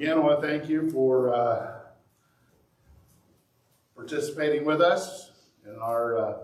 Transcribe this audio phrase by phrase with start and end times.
[0.00, 1.72] Again, I want to thank you for uh,
[3.94, 5.30] participating with us
[5.66, 6.38] in our uh,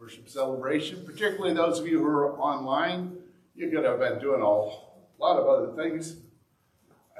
[0.00, 3.18] worship celebration, particularly those of you who are online.
[3.54, 6.16] You could have been doing a lot of other things,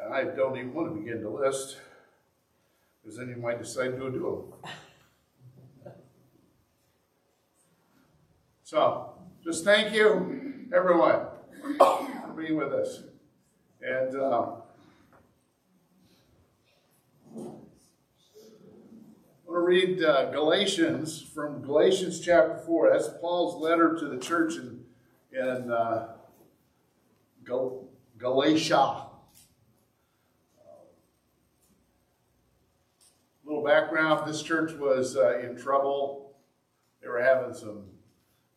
[0.02, 1.76] and I don't even want to begin to list,
[3.00, 4.50] because then you might decide to do
[5.84, 5.92] them.
[8.64, 9.12] So,
[9.44, 11.20] just thank you, everyone,
[11.78, 13.05] for being with us.
[13.80, 14.47] And uh,
[19.45, 22.91] I want to read uh, Galatians from Galatians chapter 4.
[22.92, 24.84] That's Paul's letter to the church in,
[25.33, 26.09] in uh,
[27.42, 27.88] Gal-
[28.19, 29.06] Galatia.
[33.47, 36.34] Little background this church was uh, in trouble.
[37.00, 37.84] They were having some,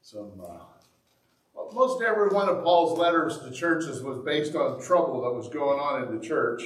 [0.01, 5.31] some uh, most every one of Paul's letters to churches was based on trouble that
[5.31, 6.63] was going on in the church.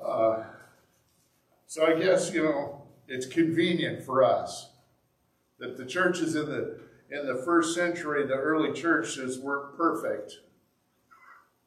[0.00, 0.44] Uh,
[1.66, 4.70] so I guess, you know, it's convenient for us
[5.58, 6.78] that the churches in the
[7.10, 10.40] in the first century, the early churches weren't perfect,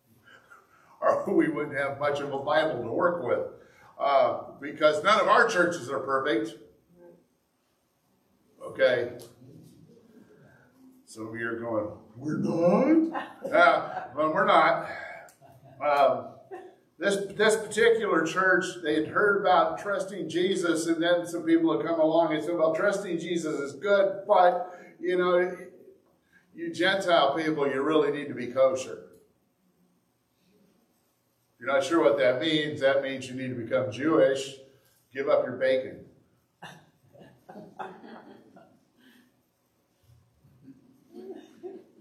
[1.01, 3.47] or we wouldn't have much of a Bible to work with,
[3.99, 6.59] uh, because none of our churches are perfect.
[8.63, 9.17] Okay.
[11.05, 13.27] Some of you are going, we're not?
[13.51, 14.89] uh, well, we're not.
[15.83, 16.30] Um,
[17.01, 21.83] this, this particular church, they had heard about trusting Jesus, and then some people had
[21.83, 25.57] come along and said, well, trusting Jesus is good, but, you know,
[26.53, 29.07] you Gentile people, you really need to be kosher.
[31.55, 34.57] If you're not sure what that means, that means you need to become Jewish,
[35.11, 36.05] give up your bacon.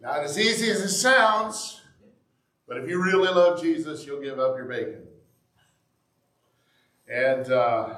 [0.02, 1.79] Not as easy as it sounds.
[2.70, 5.02] But if you really love Jesus, you'll give up your bacon.
[7.12, 7.96] And uh,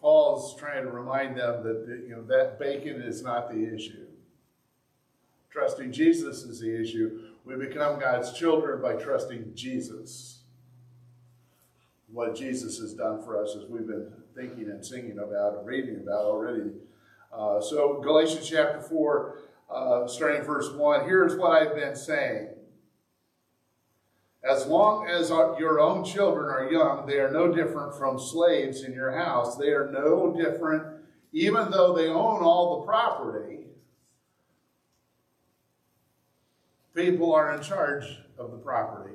[0.00, 4.06] Paul's trying to remind them that you know that bacon is not the issue.
[5.50, 7.22] Trusting Jesus is the issue.
[7.44, 10.42] We become God's children by trusting Jesus.
[12.06, 15.96] What Jesus has done for us, as we've been thinking and singing about and reading
[15.96, 16.70] about already.
[17.32, 22.50] Uh, so Galatians chapter 4, uh, starting verse 1, here's what I've been saying.
[24.48, 28.92] As long as your own children are young, they are no different from slaves in
[28.92, 29.56] your house.
[29.56, 31.02] They are no different,
[31.32, 33.66] even though they own all the property.
[36.94, 38.04] People are in charge
[38.38, 39.14] of the property.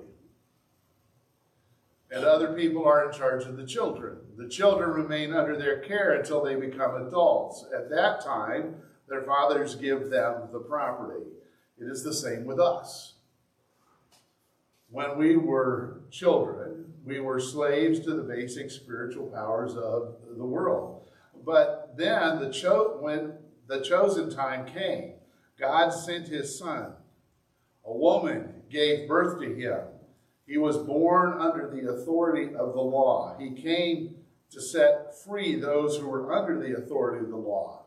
[2.12, 4.18] And other people are in charge of the children.
[4.38, 7.66] The children remain under their care until they become adults.
[7.74, 8.75] At that time,
[9.08, 11.24] their fathers give them the property.
[11.80, 13.14] It is the same with us
[14.91, 21.09] when we were children, we were slaves to the basic spiritual powers of the world.
[21.46, 23.34] But then the cho- when
[23.68, 25.13] the chosen time came,
[25.57, 26.94] God sent his son.
[27.85, 29.79] A woman gave birth to him.
[30.46, 33.38] He was born under the authority of the law.
[33.40, 34.16] He came
[34.52, 37.85] to set free those who were under the authority of the law.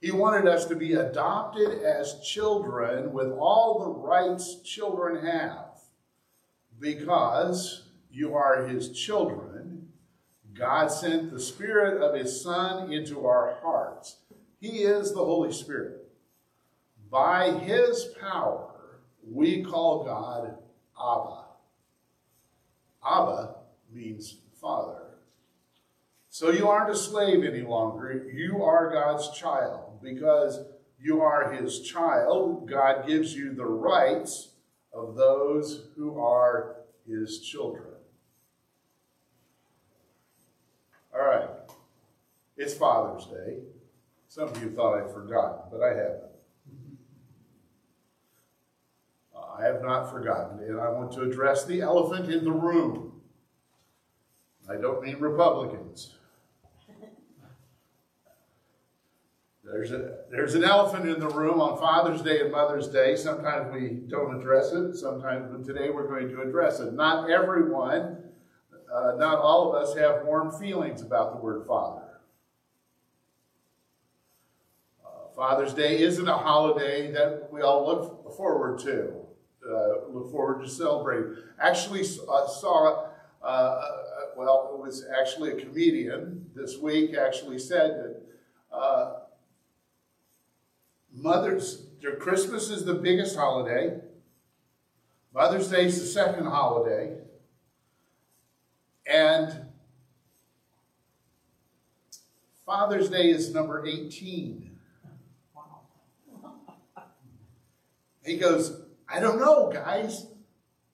[0.00, 5.69] He wanted us to be adopted as children with all the rights children have
[6.80, 9.88] because you are his children,
[10.54, 14.16] God sent the Spirit of his Son into our hearts.
[14.60, 16.08] He is the Holy Spirit.
[17.10, 20.58] By his power, we call God
[20.98, 21.44] Abba.
[23.04, 23.54] Abba
[23.92, 25.00] means father.
[26.28, 28.28] So you aren't a slave any longer.
[28.32, 29.98] You are God's child.
[30.02, 30.60] Because
[31.00, 34.49] you are his child, God gives you the rights
[34.92, 37.84] of those who are his children.
[41.14, 41.48] All right.
[42.56, 43.58] It's Father's Day.
[44.28, 46.22] Some of you thought I'd forgotten, but I haven't.
[49.34, 53.20] Uh, I have not forgotten, and I want to address the elephant in the room.
[54.68, 56.14] I don't mean Republicans.
[59.70, 63.14] There's, a, there's an elephant in the room on Father's Day and Mother's Day.
[63.14, 64.96] Sometimes we don't address it.
[64.96, 66.92] Sometimes, but today we're going to address it.
[66.92, 68.18] Not everyone,
[68.92, 72.02] uh, not all of us have warm feelings about the word Father.
[75.06, 79.12] Uh, Father's Day isn't a holiday that we all look forward to,
[79.68, 81.26] uh, look forward to celebrate.
[81.60, 83.06] Actually, uh, saw,
[83.40, 83.80] uh, uh,
[84.36, 88.22] well, it was actually a comedian this week actually said that
[91.12, 91.86] Mother's
[92.18, 94.00] Christmas is the biggest holiday.
[95.34, 97.16] Mother's Day is the second holiday.
[99.06, 99.66] And
[102.64, 104.78] Father's Day is number 18.
[105.54, 105.82] Wow.
[108.24, 110.26] He goes, I don't know, guys,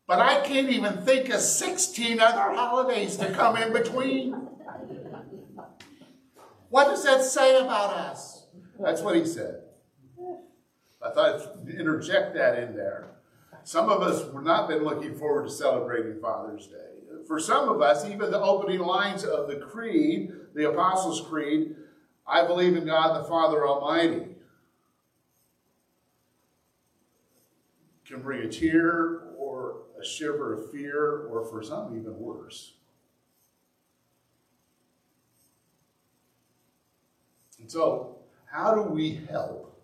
[0.07, 4.33] but I can't even think of 16 other holidays to come in between.
[6.71, 8.47] What does that say about us?
[8.81, 9.66] That's what he said.
[11.07, 13.07] I thought I'd interject that in there.
[13.65, 16.77] Some of us have not been looking forward to celebrating Father's Day.
[17.27, 21.77] For some of us, even the opening lines of the Creed, the Apostles' Creed,
[22.27, 24.27] I believe in God the Father Almighty,
[28.05, 32.75] can bring a tear or a shiver of fear, or for some, even worse.
[37.59, 39.76] And so, how do we help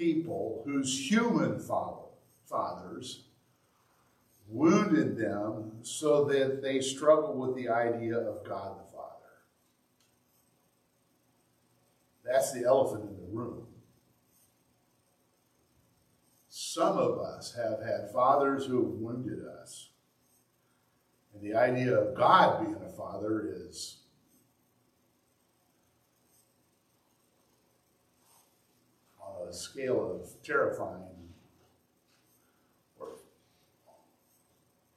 [0.00, 2.06] people whose human father,
[2.48, 3.24] fathers
[4.48, 9.36] wounded them so that they struggle with the idea of God the Father?
[12.24, 13.66] That's the elephant in the room.
[16.48, 19.90] Some of us have had fathers who have wounded us.
[21.34, 23.98] And the idea of God being a father is
[29.22, 31.28] on scale of terrifying,
[32.98, 33.08] or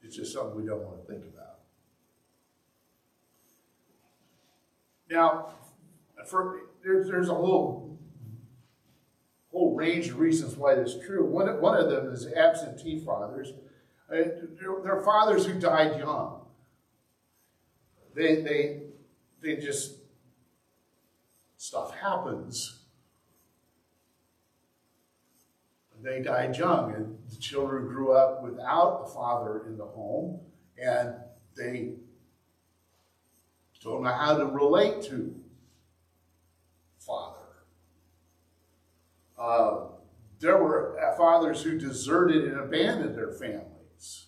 [0.01, 1.59] it's just something we don't want to think about.
[5.09, 5.53] Now,
[6.27, 7.99] for, there's, there's a whole
[9.51, 11.23] whole range of reasons why this is true.
[11.25, 13.53] One, one of them is absentee fathers.
[14.11, 14.15] Uh,
[14.59, 16.41] they're, they're fathers who died young.
[18.15, 18.81] They, they,
[19.41, 19.97] they just,
[21.57, 22.82] stuff happens.
[26.03, 30.41] They died young, and the children grew up without a father in the home,
[30.77, 31.15] and
[31.55, 31.93] they
[33.81, 35.33] don't know how to relate to
[36.99, 37.39] father.
[39.37, 39.85] Uh,
[40.39, 44.27] there were fathers who deserted and abandoned their families.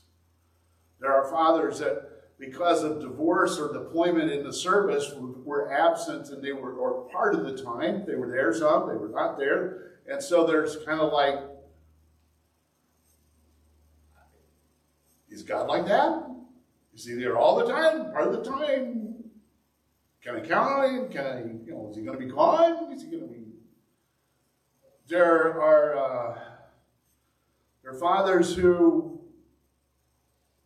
[1.02, 6.42] There are fathers that, because of divorce or deployment in the service, were absent and
[6.42, 10.00] they were, or part of the time, they were there some, they were not there.
[10.08, 11.40] And so there's kind of like,
[15.36, 16.30] is God like that?
[16.96, 18.12] Is he there all the time?
[18.12, 19.16] Part of the time?
[20.24, 21.10] Can I count on him?
[21.10, 22.92] Can I, you know, is he going to be gone?
[22.94, 23.46] Is he going to be
[25.08, 26.40] there are, uh,
[27.84, 29.20] there are fathers who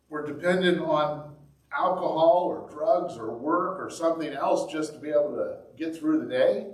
[0.08, 1.34] were dependent on
[1.76, 6.20] alcohol or drugs or work or something else just to be able to get through
[6.20, 6.68] the day.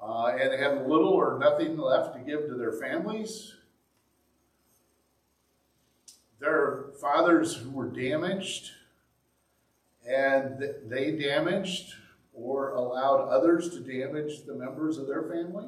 [0.00, 3.56] Uh, and had little or nothing left to give to their families.
[6.38, 8.70] There fathers who were damaged
[10.08, 11.94] and they damaged
[12.32, 15.66] or allowed others to damage the members of their family.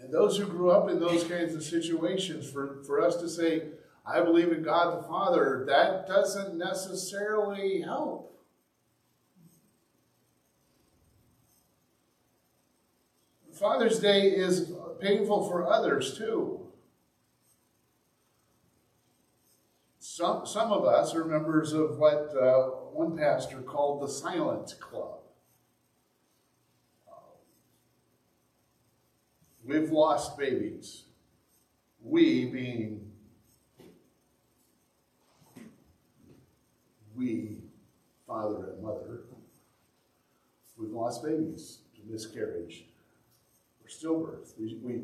[0.00, 3.64] And those who grew up in those kinds of situations, for, for us to say,
[4.06, 8.37] I believe in God the Father, that doesn't necessarily help.
[13.58, 16.60] Father's Day is painful for others too.
[19.98, 25.18] Some, some of us are members of what uh, one pastor called the Silent Club.
[29.64, 31.04] We've lost babies.
[32.00, 33.10] We being
[37.16, 37.58] we,
[38.26, 39.22] father and mother,
[40.78, 42.84] we've lost babies to miscarriage
[43.88, 44.58] stillbirth.
[44.58, 45.00] We, we,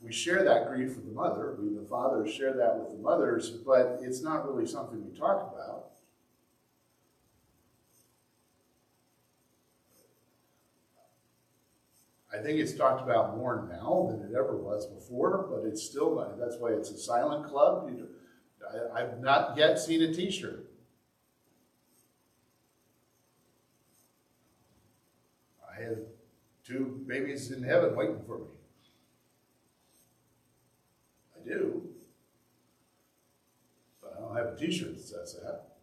[0.00, 1.56] we share that grief with the mother.
[1.58, 5.52] We, the fathers, share that with the mothers, but it's not really something we talk
[5.52, 5.86] about.
[12.34, 16.16] I think it's talked about more now than it ever was before, but it's still,
[16.38, 17.90] that's why it's a silent club.
[18.94, 20.66] I, have not yet seen a t-shirt.
[25.70, 25.98] I have
[26.66, 28.44] two babies in heaven waiting for me.
[31.36, 31.82] I do.
[34.00, 35.76] But I don't have a t-shirt that says that.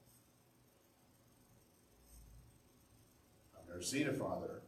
[3.56, 4.62] I've never seen a father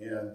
[0.00, 0.32] And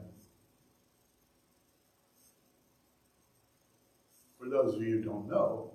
[4.38, 5.72] for those of you who don't know,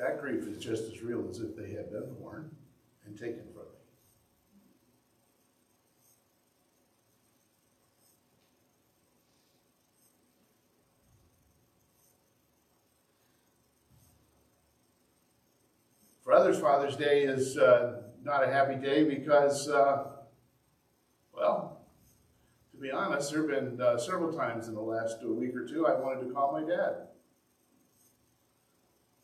[0.00, 2.50] that grief is just as real as if they had been born
[3.04, 3.68] and taken from me.
[16.24, 20.04] For others, Father's Day is uh, not a happy day because, uh,
[21.34, 21.82] well,
[22.72, 25.86] to be honest, there have been uh, several times in the last week or two
[25.86, 27.09] I wanted to call my dad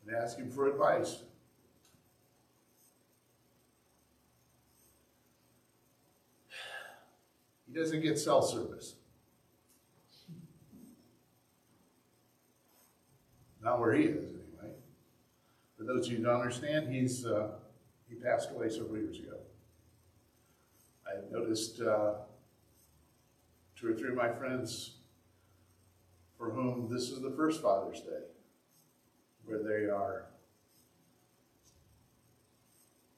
[0.06, 1.22] and ask him for advice.
[7.66, 8.94] He doesn't get cell service.
[13.62, 14.74] Not where he is, anyway.
[15.76, 17.48] For those of you who don't understand, he's uh,
[18.08, 19.38] he passed away several years ago.
[21.04, 22.12] I noticed uh,
[23.74, 24.98] two or three of my friends
[26.38, 28.35] for whom this is the first Father's Day
[29.46, 30.26] where they are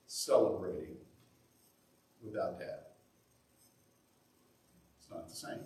[0.06, 0.96] celebrating
[2.22, 2.80] without dad.
[4.98, 5.60] It's not the same.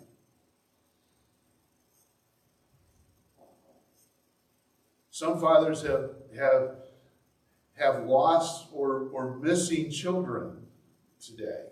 [5.11, 6.75] Some fathers have, have,
[7.77, 10.65] have lost or, or missing children
[11.23, 11.65] today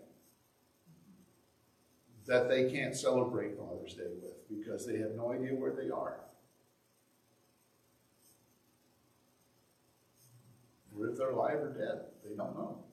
[2.27, 6.19] that they can't celebrate Father's Day with because they have no idea where they are.
[11.01, 12.05] Or if they're alive or dead.
[12.23, 12.83] They don't know.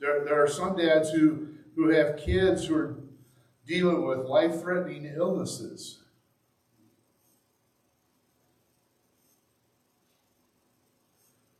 [0.00, 2.96] There, there are some dads who, who have kids who are
[3.66, 6.02] dealing with life threatening illnesses.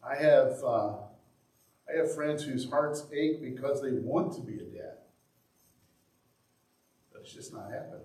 [0.02, 0.94] I have, uh,
[1.88, 4.96] I have friends whose hearts ache because they want to be a dad.
[7.12, 8.00] But it's just not happening.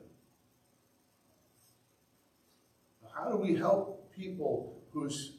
[3.14, 5.35] How do we help people whose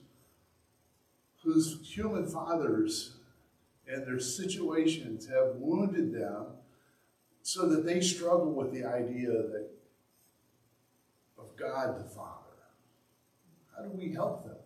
[1.46, 3.18] whose human fathers
[3.86, 6.46] and their situations have wounded them
[7.42, 9.70] so that they struggle with the idea that
[11.38, 12.42] of God the Father.
[13.74, 14.56] How do we help them?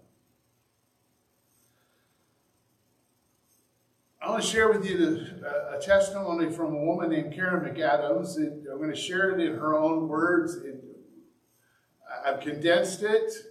[4.23, 8.37] I want to share with you the, a testimony from a woman named Karen McAdams.
[8.39, 10.57] I'm going to share it in her own words.
[10.57, 10.83] It,
[12.25, 13.50] I've condensed it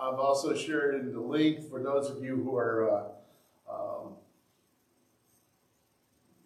[0.00, 4.12] I've also shared in the link for those of you who are uh, um,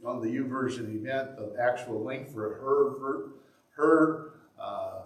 [0.05, 3.31] on the YouVersion event, the actual link for her
[3.77, 4.31] her
[4.61, 5.03] uh,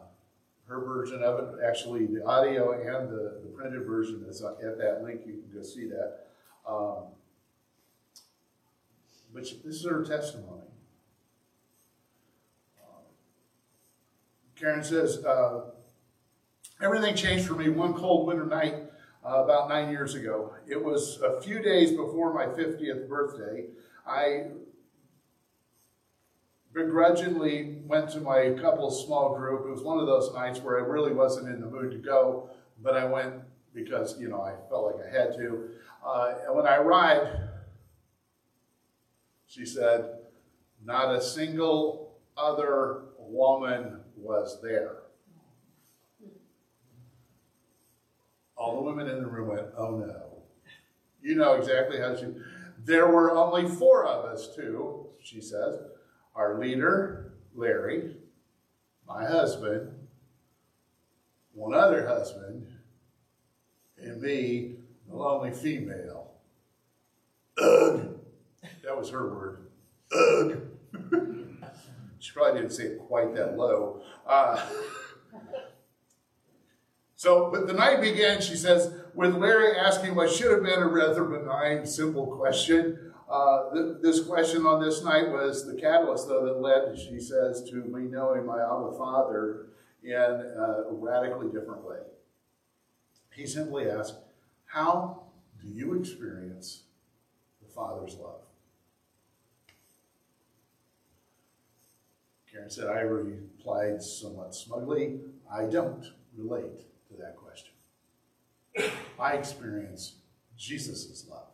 [0.67, 1.65] her version of it.
[1.65, 5.23] Actually, the audio and the, the printed version is at that link.
[5.27, 6.29] You can go see that.
[6.67, 7.05] Um,
[9.33, 10.63] but this is her testimony.
[12.83, 13.03] Um,
[14.59, 15.71] Karen says, uh,
[16.81, 18.75] Everything changed for me one cold winter night
[19.27, 20.53] uh, about nine years ago.
[20.69, 23.65] It was a few days before my 50th birthday.
[24.07, 24.47] I
[26.73, 29.67] begrudgingly went to my couple's small group.
[29.67, 32.51] It was one of those nights where I really wasn't in the mood to go,
[32.81, 33.35] but I went
[33.75, 35.71] because, you know, I felt like I had to.
[36.05, 37.29] Uh, and when I arrived,
[39.49, 40.19] she said,
[40.85, 44.99] not a single other woman was there.
[48.59, 50.43] All the women in the room went, oh no.
[51.23, 52.27] You know exactly how she.
[52.85, 55.79] There were only four of us, too, she says.
[56.35, 58.17] Our leader, Larry,
[59.07, 59.93] my husband,
[61.53, 62.67] one other husband,
[63.99, 64.77] and me,
[65.09, 66.33] the lonely female.
[67.61, 68.19] Ugh.
[68.85, 69.67] That was her word.
[70.13, 70.63] Ugh.
[72.19, 74.03] she probably didn't say it quite that low.
[74.27, 74.65] Uh,
[77.19, 80.87] so, but the night began, she says, with Larry asking what should have been a
[80.87, 83.13] rather benign, simple question.
[83.29, 87.69] Uh, th this question on this night was the catalyst, though, that led, she says,
[87.71, 89.67] to me knowing my Abba Father
[90.05, 91.99] in a radically different way.
[93.35, 94.15] He simply asked,
[94.67, 95.25] How
[95.61, 96.85] do you experience
[97.61, 98.43] the Father's love?
[102.49, 105.19] Karen said, I replied somewhat smugly,
[105.53, 106.88] I don't relate
[107.19, 107.75] that question.
[109.19, 110.15] I experience
[110.57, 111.47] Jesus' love.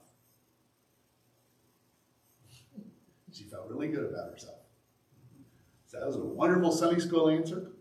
[3.33, 4.59] She felt really good about herself.
[5.87, 7.73] So that was a wonderful Sunday school answer.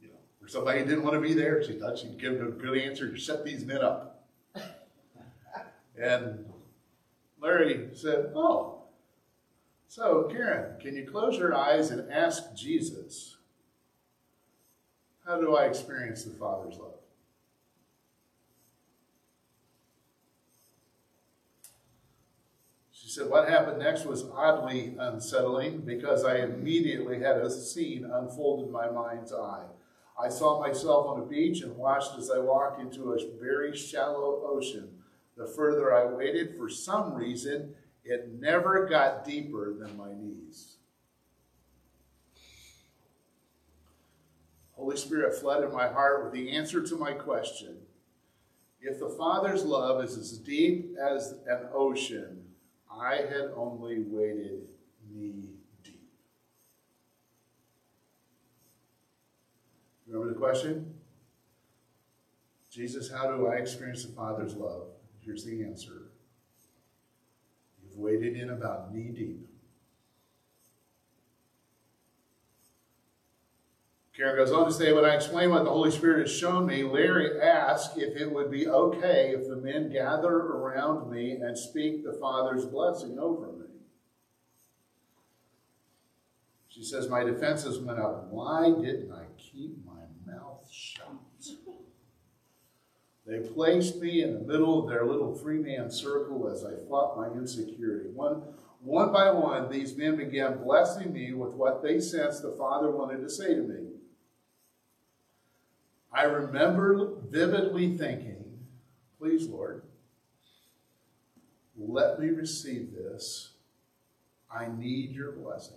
[0.00, 2.46] You know, for somebody who didn't want to be there, she thought she'd give a
[2.46, 4.24] good answer to shut these men up.
[6.00, 6.44] And
[7.40, 8.82] Larry said, Oh,
[9.88, 13.37] so Karen, can you close your eyes and ask Jesus
[15.28, 16.94] how do I experience the Father's love?
[22.90, 28.66] She said, What happened next was oddly unsettling because I immediately had a scene unfold
[28.66, 29.66] in my mind's eye.
[30.18, 34.42] I saw myself on a beach and watched as I walked into a very shallow
[34.46, 34.88] ocean.
[35.36, 40.37] The further I waited, for some reason, it never got deeper than my knees.
[44.88, 47.76] Holy Spirit flooded my heart with the answer to my question.
[48.80, 52.42] If the Father's love is as deep as an ocean,
[52.90, 54.62] I had only waded
[55.12, 55.50] knee
[55.84, 56.08] deep.
[60.06, 60.94] Remember the question?
[62.70, 64.86] Jesus, how do I experience the Father's love?
[65.20, 66.12] Here's the answer.
[67.84, 69.50] You've waded in about knee deep.
[74.18, 76.82] Karen goes on to say, when I explain what the Holy Spirit has shown me,
[76.82, 82.02] Larry asked if it would be okay if the men gather around me and speak
[82.02, 83.66] the Father's blessing over me.
[86.66, 88.26] She says, My defenses went up.
[88.30, 91.06] Why didn't I keep my mouth shut?
[93.24, 97.16] They placed me in the middle of their little three man circle as I fought
[97.16, 98.08] my insecurity.
[98.12, 98.42] One,
[98.80, 103.20] one by one, these men began blessing me with what they sensed the Father wanted
[103.20, 103.87] to say to me.
[106.18, 108.42] I remember vividly thinking,
[109.20, 109.82] please, Lord,
[111.76, 113.52] let me receive this.
[114.50, 115.76] I need your blessing.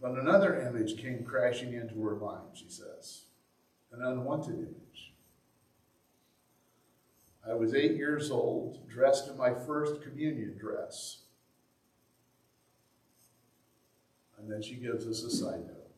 [0.00, 3.22] But another image came crashing into her mind, she says,
[3.90, 5.14] an unwanted image.
[7.44, 11.22] I was eight years old, dressed in my first communion dress.
[14.48, 15.90] And then she gives us a side note.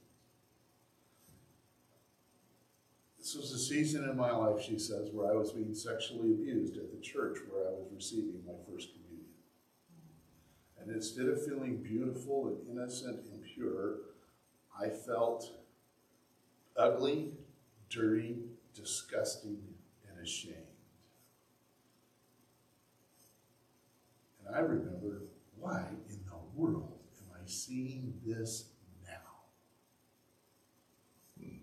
[3.16, 6.76] This was a season in my life, she says, where I was being sexually abused
[6.76, 9.30] at the church where I was receiving my first communion.
[10.80, 13.98] And instead of feeling beautiful and innocent and pure,
[14.76, 15.48] I felt
[16.76, 17.34] ugly,
[17.88, 18.38] dirty,
[18.74, 19.62] disgusting,
[20.08, 20.56] and ashamed.
[24.44, 25.22] And I remember,
[25.56, 26.89] why in the world
[27.50, 28.70] seeing this
[29.04, 29.42] now.
[31.38, 31.56] Hmm.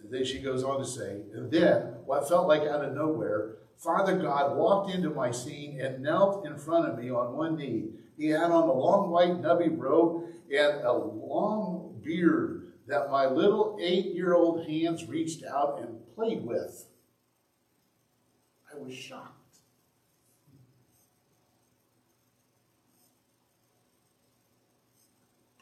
[0.00, 3.56] And then she goes on to say, and then what felt like out of nowhere,
[3.76, 7.90] Father God walked into my scene and knelt in front of me on one knee.
[8.16, 13.76] He had on a long white nubby robe and a long beard that my little
[13.80, 16.86] eight year old hands reached out and played with.
[18.76, 19.32] I was shocked.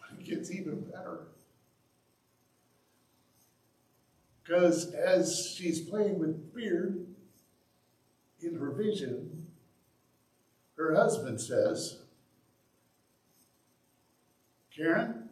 [0.00, 1.28] But it gets even better.
[4.42, 7.06] Because as she's playing with beard
[8.42, 9.46] in her vision,
[10.76, 12.00] her husband says,
[14.74, 15.30] Karen,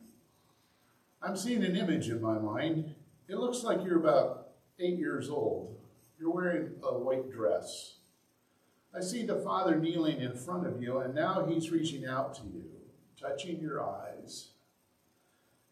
[1.21, 2.95] I'm seeing an image in my mind.
[3.29, 5.82] It looks like you're about eight years old.
[6.23, 7.97] You're wearing a white dress.
[8.95, 12.43] I see the Father kneeling in front of you, and now he's reaching out to
[12.43, 12.63] you,
[13.21, 14.51] touching your eyes.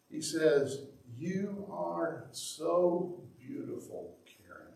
[0.09, 0.87] He says,
[1.17, 4.73] You are so beautiful, Karen.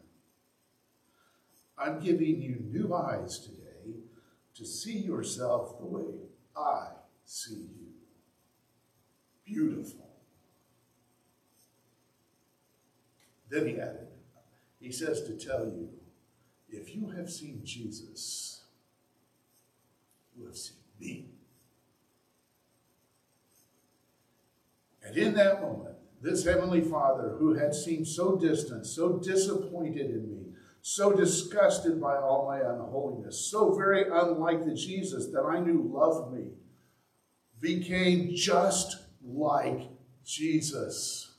[1.78, 3.98] I'm giving you new eyes today
[4.54, 6.06] to see yourself the way
[6.56, 6.88] I
[7.26, 7.92] see you.
[9.44, 10.08] Beautiful.
[13.50, 14.08] Then he added,
[14.86, 15.90] he says to tell you,
[16.70, 18.62] if you have seen Jesus,
[20.38, 21.26] you have seen me.
[25.04, 30.30] And in that moment, this Heavenly Father, who had seemed so distant, so disappointed in
[30.30, 35.90] me, so disgusted by all my unholiness, so very unlike the Jesus that I knew
[35.92, 36.50] loved me,
[37.60, 39.90] became just like
[40.24, 41.35] Jesus.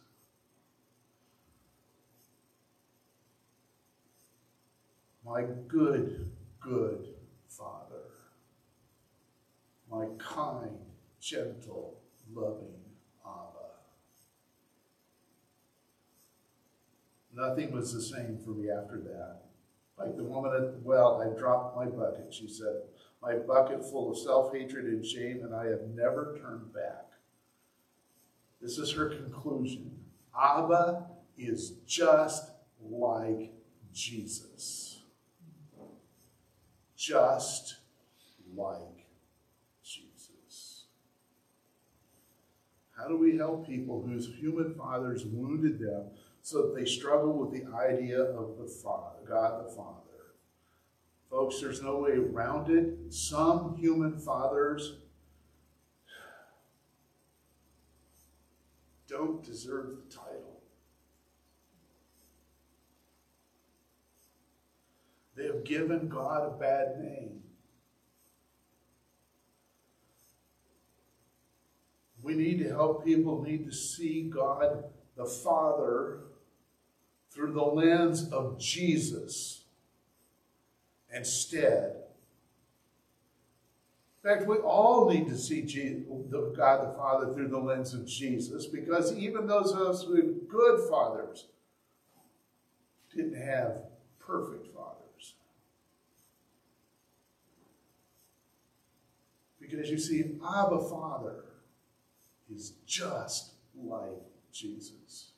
[5.27, 7.09] My good, good
[7.49, 8.13] Father,
[9.91, 10.79] my kind,
[11.21, 11.99] gentle,
[12.33, 12.75] loving
[13.25, 13.73] Abba.
[17.35, 19.43] Nothing was the same for me after that.
[19.99, 22.83] Like the woman at the well, I dropped my bucket, she said,
[23.21, 27.07] my bucket full of self hatred and shame, and I have never turned back.
[28.61, 29.91] This is her conclusion.
[30.39, 33.53] Abba is just like
[33.93, 34.86] Jesus
[37.07, 37.77] just
[38.57, 39.07] like
[39.85, 40.87] Jesus.
[42.97, 46.07] How do we help people whose human fathers wounded them
[46.43, 50.01] so that they struggle with the idea of the Father, God the Father?
[51.31, 53.13] Folks, there's no way around it.
[53.13, 54.97] Some human fathers
[59.07, 60.46] don't deserve the title.
[65.37, 67.43] They have given God a bad name.
[72.23, 74.85] We need to help people need to see God
[75.17, 76.21] the Father
[77.31, 79.65] through the lens of Jesus
[81.15, 81.97] instead.
[84.25, 88.67] In fact, we all need to see God the Father through the lens of Jesus
[88.67, 91.47] because even those of us with good fathers
[93.15, 93.83] didn't have
[94.19, 95.35] perfect fathers.
[99.69, 101.45] Because you see, Abba Father
[102.53, 105.31] is just like Jesus.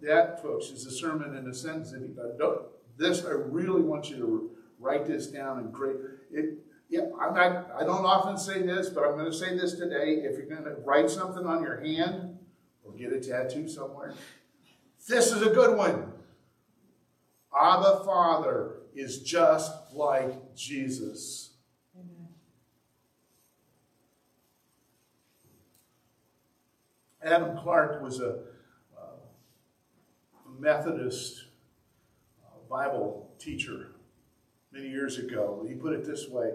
[0.00, 1.92] That, folks, is a sermon in a sentence.
[1.92, 2.62] If you don't,
[2.96, 5.96] this, I really want you to write this down and great.
[6.32, 9.74] It, yeah, I'm not, I don't often say this, but I'm going to say this
[9.74, 10.20] today.
[10.24, 12.38] If you're going to write something on your hand
[12.84, 14.12] or get a tattoo somewhere,
[15.08, 16.12] this is a good one.
[17.58, 21.51] Abba Father is just like Jesus.
[27.24, 28.40] Adam Clarke was a,
[28.98, 29.16] uh,
[30.46, 31.44] a Methodist
[32.44, 33.92] uh, Bible teacher
[34.72, 35.64] many years ago.
[35.68, 36.50] He put it this way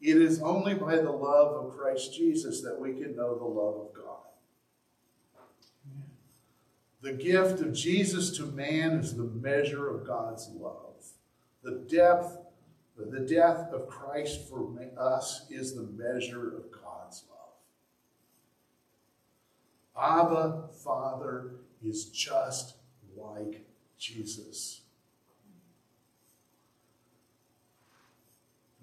[0.00, 3.76] It is only by the love of Christ Jesus that we can know the love
[3.76, 4.04] of God.
[7.02, 10.82] The gift of Jesus to man is the measure of God's love.
[11.62, 12.38] The depth,
[12.96, 17.36] the death of Christ for us is the measure of God's love.
[20.00, 22.76] Abba, Father, is just
[23.16, 23.66] like
[23.98, 24.82] Jesus.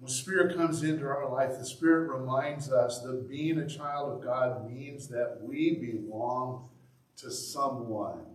[0.04, 4.22] When Spirit comes into our life, the Spirit reminds us that being a child of
[4.22, 6.68] God means that we belong
[7.16, 8.26] to someone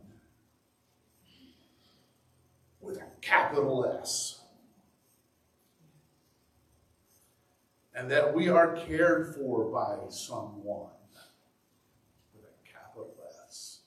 [2.81, 4.41] with a capital S.
[7.93, 10.89] And that we are cared for by someone
[12.33, 13.13] with a capital
[13.45, 13.81] S.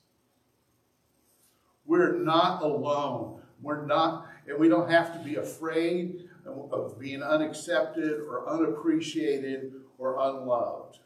[1.92, 3.42] We're not alone.
[3.60, 10.16] We're not, and we don't have to be afraid of being unaccepted or unappreciated or
[10.18, 11.00] unloved.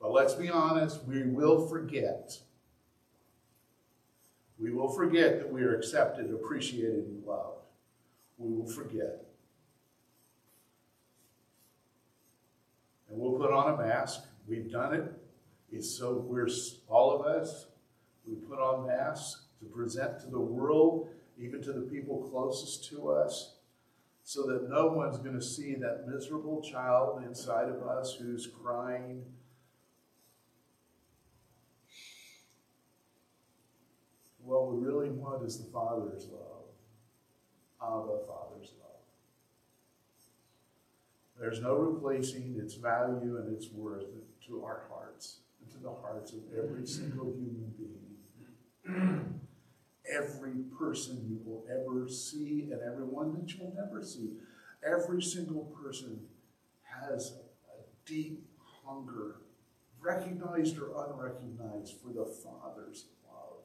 [0.00, 2.36] But let's be honest, we will forget.
[4.58, 7.60] We will forget that we are accepted, appreciated, and loved.
[8.38, 9.24] We will forget.
[13.08, 14.24] And we'll put on a mask.
[14.48, 15.12] We've done it.
[15.70, 16.48] It's so we're
[16.88, 17.66] all of us.
[18.26, 23.10] We put on masks to present to the world even to the people closest to
[23.10, 23.54] us,
[24.22, 29.24] so that no one's going to see that miserable child inside of us who's crying.
[34.44, 36.66] What we really want is the Father's love,
[37.82, 39.00] Abba Father's love.
[41.38, 44.04] There's no replacing its value and its worth
[44.46, 48.09] to our hearts, and to the hearts of every single human being
[50.10, 54.32] every person you will ever see and everyone that you'll never see.
[54.84, 56.20] Every single person
[56.82, 57.34] has
[57.68, 58.46] a deep
[58.84, 59.36] hunger,
[60.00, 63.62] recognized or unrecognized, for the Father's love.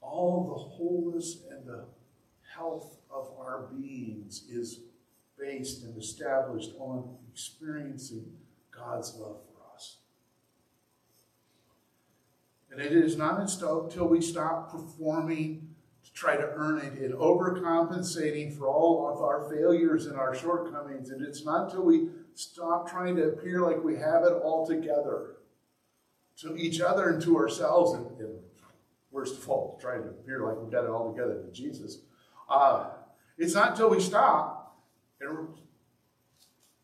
[0.00, 1.86] All the wholeness and the
[2.54, 4.80] health of our beings is
[5.38, 8.24] based and established on experiencing
[8.70, 9.40] God's love
[12.74, 15.68] And it is not until we stop performing
[16.04, 21.10] to try to earn it and overcompensating for all of our failures and our shortcomings.
[21.10, 25.36] And it's not until we stop trying to appear like we have it all together
[26.38, 28.40] to each other and to ourselves, and, and
[29.12, 32.00] worst of all, trying to appear like we've got it all together to Jesus.
[32.50, 32.86] Uh,
[33.38, 34.76] it's not until we stop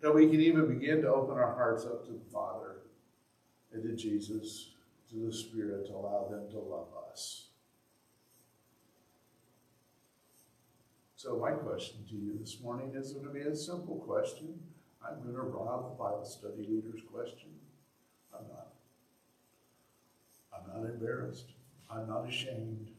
[0.00, 2.76] that we can even begin to open our hearts up to the Father
[3.72, 4.69] and to Jesus
[5.10, 7.46] to the Spirit to allow them to love us.
[11.16, 14.58] So, my question to you this morning is going to be a simple question.
[15.06, 17.50] I'm going to rob the Bible study leader's question.
[18.32, 18.68] I'm not.
[20.52, 21.52] I'm not embarrassed.
[21.90, 22.90] I'm not ashamed.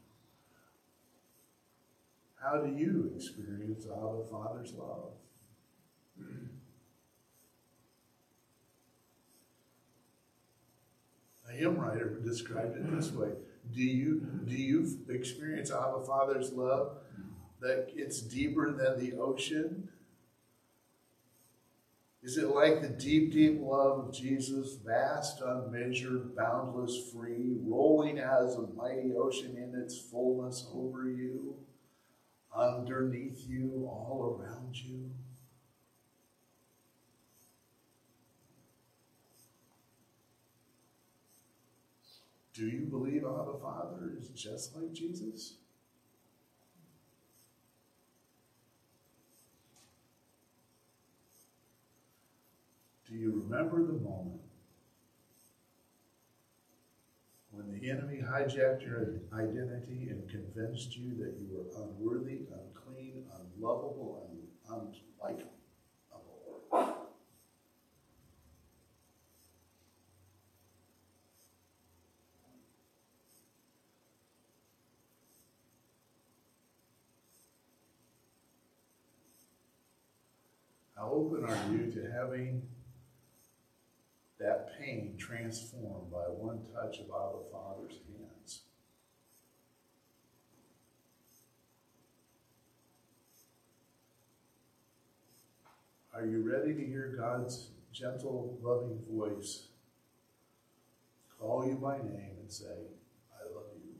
[2.42, 5.12] How do you experience Abba Father's love?
[11.52, 13.30] Hymn writer described it this way
[13.72, 16.98] Do you, do you experience Abba Father's love
[17.60, 19.88] that it's deeper than the ocean?
[22.22, 28.54] Is it like the deep, deep love of Jesus, vast, unmeasured, boundless, free, rolling as
[28.54, 31.56] a mighty ocean in its fullness over you,
[32.56, 35.10] underneath you, all around you?
[42.54, 45.54] Do you believe Abba Father is just like Jesus?
[53.08, 54.40] Do you remember the moment
[57.50, 63.24] when the enemy hijacked your identity and convinced you that you were unworthy, unclean,
[63.56, 65.48] unlovable, and unlikable?
[81.02, 82.62] How open are you to having
[84.38, 88.62] that pain transformed by one touch of Abba Father's hands.
[96.14, 99.68] Are you ready to hear God's gentle, loving voice
[101.38, 102.66] call you by name and say,
[103.32, 103.94] I love you?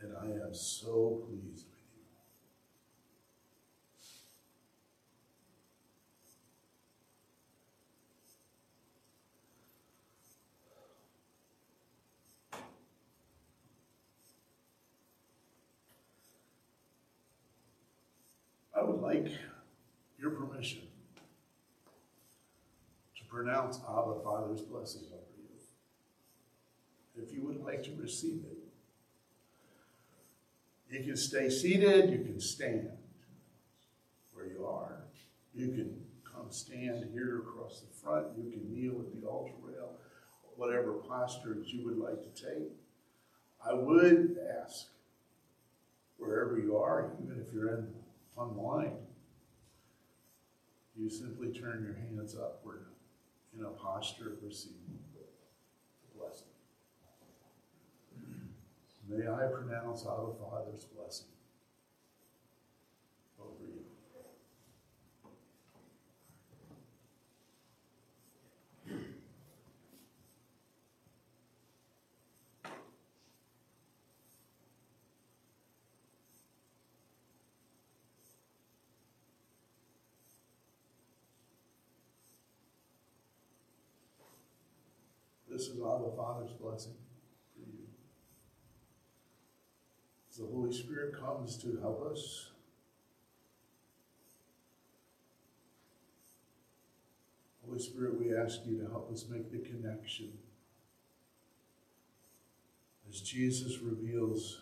[0.00, 1.66] And I am so pleased
[19.04, 19.28] like
[20.18, 20.80] your permission
[23.16, 27.22] to pronounce Abba Father's blessing over you.
[27.22, 28.56] If you would like to receive it,
[30.90, 32.88] you can stay seated, you can stand
[34.32, 35.02] where you are.
[35.54, 39.90] You can come stand here across the front, you can kneel at the altar rail,
[40.56, 42.70] whatever posture you would like to take.
[43.64, 44.86] I would ask,
[46.16, 47.88] wherever you are, even if you're in
[48.36, 48.96] online,
[50.96, 52.86] you simply turn your hands upward
[53.56, 56.48] in a posture of receiving the blessing.
[59.08, 61.26] May I pronounce Abba Father's blessing
[63.38, 63.84] over you.
[85.64, 86.92] This is Abba Father's blessing
[87.54, 87.86] for you.
[90.28, 92.50] As the Holy Spirit comes to help us,
[97.66, 100.34] Holy Spirit, we ask you to help us make the connection
[103.08, 104.60] as Jesus reveals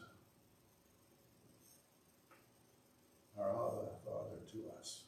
[3.37, 5.03] our Abba Father to us.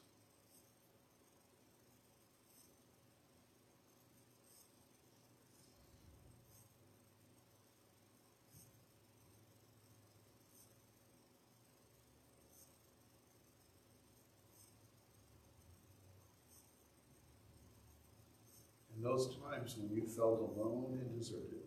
[19.04, 21.60] Those times when you felt alone and deserted.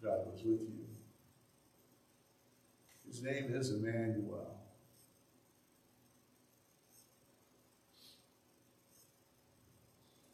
[0.00, 0.86] God was with you.
[3.06, 4.58] His name is Emmanuel.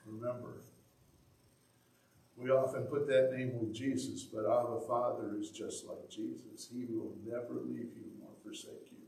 [0.06, 0.62] Remember,
[2.78, 6.68] often put that name with Jesus, but our Father is just like Jesus.
[6.72, 8.98] He will never leave you nor forsake you.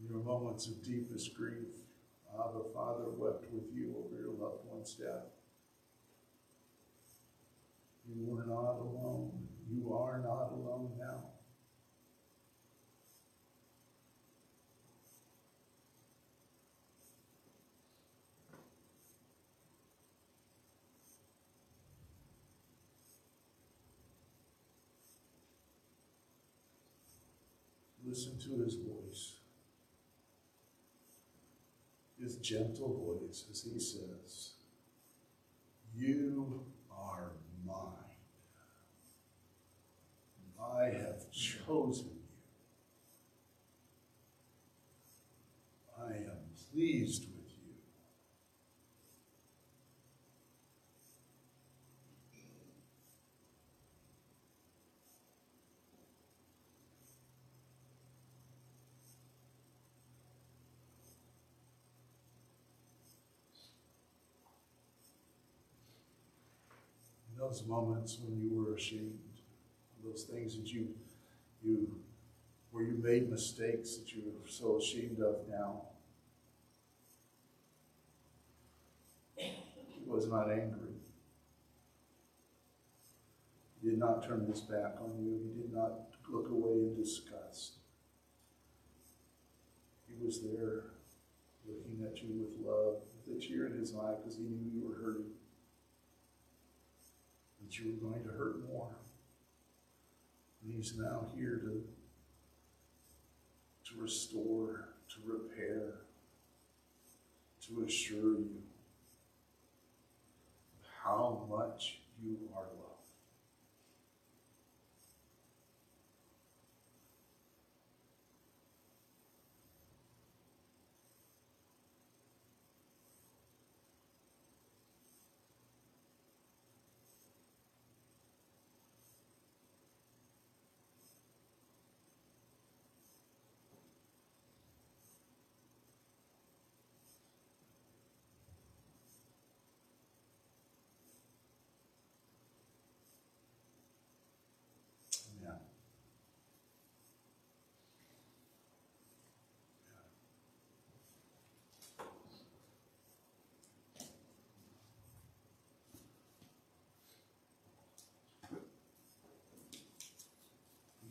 [0.00, 1.68] In your moments of deepest grief,
[2.34, 5.30] Abba Father wept with you over your loved one's death.
[8.06, 9.48] You were not alone.
[9.70, 11.33] You are not alone now.
[28.14, 29.38] Listen to his voice.
[32.16, 34.52] his gentle voice as he says,
[35.92, 37.32] You are
[37.66, 37.74] mine.
[40.62, 42.22] I have chosen you.
[46.00, 46.38] I am
[46.70, 47.33] pleased
[67.44, 69.18] those moments when you were ashamed,
[70.04, 70.88] those things that you,
[71.62, 71.94] you,
[72.70, 75.82] where you made mistakes that you were so ashamed of now.
[79.36, 80.94] He was not angry.
[83.82, 85.40] He did not turn his back on you.
[85.44, 85.92] He did not
[86.30, 87.74] look away in disgust.
[90.08, 90.84] He was there
[91.66, 94.88] looking at you with love, with a tear in his eye because he knew you
[94.88, 95.30] were hurting
[97.78, 98.94] you were going to hurt more.
[100.62, 101.82] And he's now here to,
[103.88, 106.00] to restore, to repair,
[107.66, 108.62] to assure you
[111.02, 112.93] how much you are loved.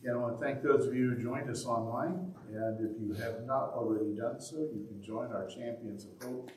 [0.04, 2.34] Again, I want to thank those of you who joined us online.
[2.52, 6.50] And if you have not already done so, you can join our Champions of Hope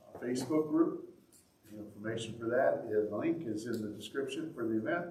[0.00, 1.04] uh, Facebook group.
[1.70, 5.08] The information for that the link is in the description for the event.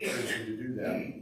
[0.00, 1.14] I encourage you to do that.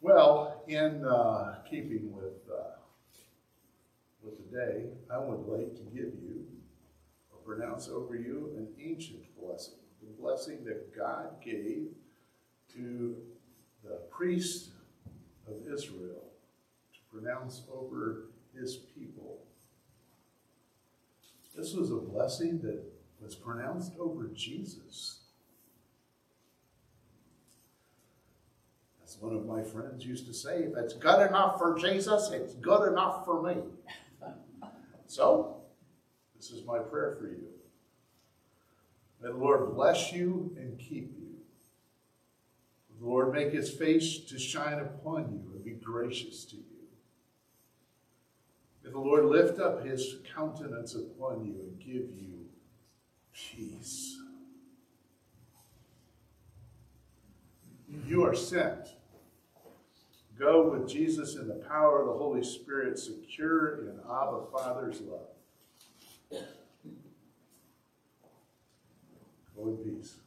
[0.00, 2.76] Well, in uh, keeping with, uh,
[4.22, 6.46] with the day, I would like to give you
[7.32, 9.80] or pronounce over you an ancient blessing
[10.26, 11.86] blessing that God gave
[12.74, 13.16] to
[13.84, 14.70] the priest
[15.46, 16.32] of Israel
[16.92, 19.38] to pronounce over his people.
[21.56, 22.82] This was a blessing that
[23.20, 25.20] was pronounced over Jesus.
[29.04, 32.54] As one of my friends used to say, if it's good enough for Jesus, it's
[32.54, 33.62] good enough for me.
[35.06, 35.58] so,
[36.36, 37.55] this is my prayer for you.
[39.26, 41.26] May the Lord bless you and keep you.
[43.00, 46.62] The Lord make his face to shine upon you and be gracious to you.
[48.84, 52.46] May the Lord lift up his countenance upon you and give you
[53.34, 54.16] peace.
[58.06, 58.90] You are sent.
[60.38, 66.42] Go with Jesus in the power of the Holy Spirit, secure in Abba Father's love.
[69.74, 70.25] Peace.